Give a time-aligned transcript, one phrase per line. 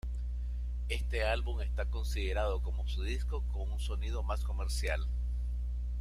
[0.89, 5.05] Este álbum está considerado como su disco con un sonido más comercial.